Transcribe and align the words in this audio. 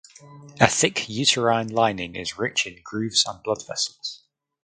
A 0.59 0.65
thick 0.67 1.07
uterine 1.09 1.67
lining 1.67 2.15
is 2.15 2.39
rich 2.39 2.65
in 2.65 2.79
grooves 2.83 3.23
and 3.27 3.43
blood 3.43 3.63
vessels. 3.67 4.23